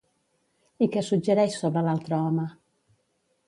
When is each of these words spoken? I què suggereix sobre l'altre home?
I 0.85 0.87
què 0.95 1.03
suggereix 1.09 1.59
sobre 1.65 1.87
l'altre 1.91 2.19
home? 2.23 2.51